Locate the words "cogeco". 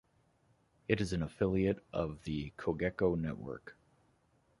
2.57-3.15